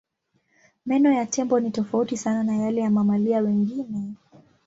[0.85, 4.13] Meno ya tembo ni tofauti sana na yale ya mamalia wengine.